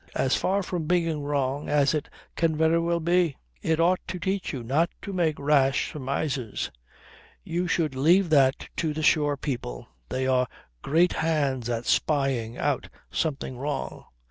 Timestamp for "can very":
2.35-2.79